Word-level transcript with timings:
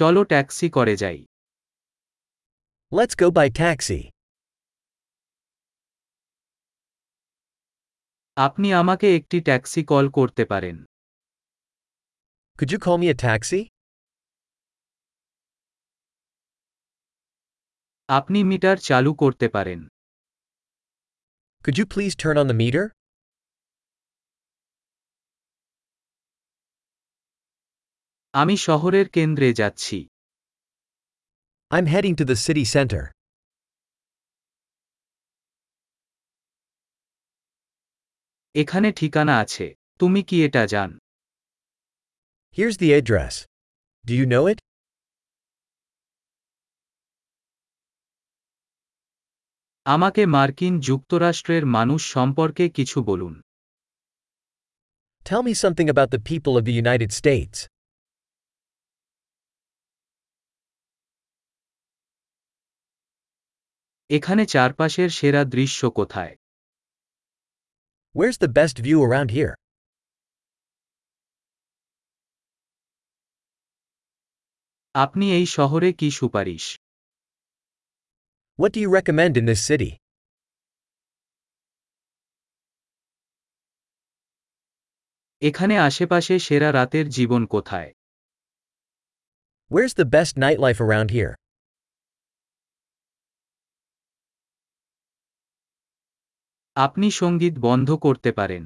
চলো 0.00 0.21
ট্যাক্সি 0.31 0.67
করে 0.77 0.95
যাই 1.03 1.19
Let's 2.91 3.15
go 3.15 3.27
by 3.31 3.47
taxi. 3.63 4.01
আপনি 8.37 8.67
আমাকে 8.81 9.07
একটি 9.17 9.37
ট্যাক্সি 9.47 9.81
কল 9.91 10.05
করতে 10.17 10.43
পারেন 10.51 10.77
Could 12.59 12.69
you 12.73 12.79
call 12.85 12.97
me 13.01 13.07
a 13.15 13.17
taxi? 13.27 13.61
আপনি 18.09 18.39
মিটার 18.49 18.77
চালু 18.87 19.11
করতে 19.21 19.47
পারেন 19.55 19.79
Could 21.65 21.77
you 21.79 21.85
please 21.93 22.15
turn 22.23 22.35
on 22.41 22.47
the 22.51 22.57
meter? 22.63 22.85
আমি 28.33 28.55
শহরের 28.67 29.07
কেন্দ্রে 29.15 29.49
যাচ্ছি। 29.59 29.97
I 31.71 31.79
am 31.81 31.87
heading 31.93 32.11
to 32.19 32.23
the 32.31 32.37
city 32.45 32.63
centre 32.75 33.03
এখানে 38.55 38.87
ঠিকানা 38.99 39.33
আছে। 39.43 39.65
তুমি 39.99 40.21
কি 40.29 40.37
এটা 40.47 40.63
জান? 40.73 40.89
Here's 42.57 42.75
the 42.81 42.87
address 42.99 43.35
do 44.05 44.13
you 44.19 44.25
know 44.35 44.41
it 44.51 44.59
আমাকে 49.85 50.21
মার্কিন 50.35 50.73
যুক্তরাষ্ট্রের 50.89 51.63
মানুষ 51.77 52.01
সম্পর্কে 52.15 52.65
কিছু 52.77 52.97
বলুন। 53.09 53.33
Tell 55.25 55.43
me 55.47 55.53
something 55.63 55.89
about 55.93 56.09
the 56.15 56.21
people 56.29 56.53
of 56.59 56.63
the 56.67 56.75
United 56.85 57.11
States. 57.21 57.57
এখানে 64.11 64.43
চারপাশের 64.53 65.09
সেরা 65.09 65.41
দৃশ্য 65.55 65.81
কোথায় 65.99 66.33
Where's 68.15 68.37
the 68.37 68.51
best 68.59 68.75
view 68.85 68.99
around 69.07 69.29
here? 69.37 69.53
আপনি 74.95 75.25
এই 75.37 75.45
শহরে 75.55 75.89
কি 75.99 76.07
সুপারিশ 76.19 76.63
What 78.59 78.71
do 78.73 78.79
you 78.83 78.89
recommend 78.99 79.33
in 79.39 79.45
this 79.51 79.61
city? 79.69 79.91
এখানে 85.41 85.75
আশেপাশে 85.89 86.35
সেরা 86.47 86.69
রাতের 86.77 87.05
জীবন 87.17 87.41
কোথায় 87.45 87.89
Where's 89.71 89.95
the 90.01 90.07
best 90.15 90.33
nightlife 90.43 90.79
around 90.87 91.09
here? 91.17 91.40
আপনি 96.75 97.11
সংগীত 97.11 97.53
বন্ধ 97.59 97.89
করতে 98.01 98.31
পারেন। 98.31 98.63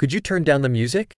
You 0.00 0.20
turn 0.20 0.42
down 0.44 0.60
the 0.62 0.72
music 0.76 1.08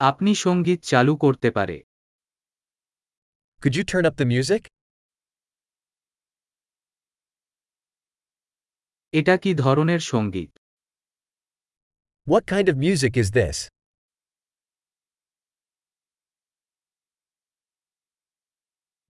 আপনি 0.00 0.34
সংগীত 0.34 0.80
চালু 0.82 1.16
করতে 1.16 1.50
পারে। 1.50 1.76
You 3.62 3.82
turn 3.90 4.04
up 4.06 4.14
the 4.20 4.26
music 4.32 4.62
এটা 9.12 9.34
কি 9.36 9.50
ধরনের 9.54 10.00
সংগীত? 10.12 10.50
What 12.26 12.44
kind 12.50 12.70
of 12.70 12.76
music 12.76 13.12
is 13.16 13.28
this 13.32 13.71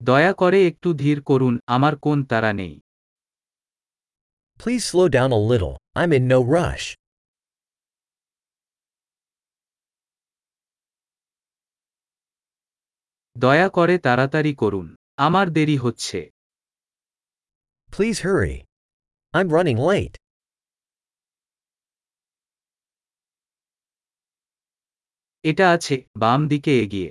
দয়া 0.02 0.32
করে 0.32 0.58
একটু 0.70 0.88
ধীর 1.02 1.18
করুন 1.22 1.54
আমার 1.66 1.94
কোন 2.04 2.18
তারা 2.24 2.52
নেই। 2.52 2.74
Please 4.60 4.82
slow 4.90 5.04
down 5.08 5.32
little 5.50 5.72
I 6.00 6.06
mean 6.12 6.24
no 6.32 6.38
rush 6.56 6.82
দয়া 13.36 13.68
করে 13.68 13.94
তাড়াতাড়ি 13.98 14.52
করুন 14.54 14.86
আমার 15.16 15.46
দেরি 15.56 15.76
হচ্ছে। 15.84 16.18
Please 17.90 18.16
hurry 18.26 18.56
I 19.34 19.40
am 19.44 19.48
running 19.56 19.76
late 19.88 20.12
এটা 25.44 25.66
আছে 25.70 25.96
বাম 26.16 26.40
দিকে 26.48 26.72
এগিয়ে। 26.84 27.10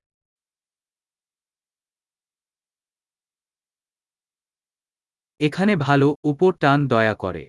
এখানে 5.41 5.73
ভালো 5.85 6.07
উপর 6.23 6.51
টান 6.53 6.79
দয়া 6.87 7.15
করে 7.23 7.43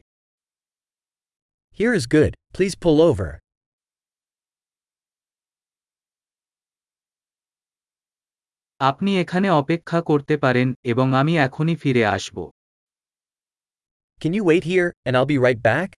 Here 1.79 1.95
is 1.95 2.05
good, 2.07 2.33
please 2.55 2.75
pull 2.77 2.99
over. 3.11 3.31
আপনি 8.81 9.11
এখানে 9.23 9.49
অপেক্ষা 9.61 9.99
করতে 10.11 10.35
পারেন 10.37 10.69
এবং 10.83 11.07
আমি 11.21 11.35
এখনই 11.47 11.77
ফিরে 11.83 12.05
আসব 12.17 12.37
Can 14.21 14.33
you 14.37 14.45
wait 14.45 14.65
here, 14.65 14.89
and 15.07 15.13
I'll 15.17 15.33
be 15.35 15.41
right 15.47 15.63
back? 15.63 15.89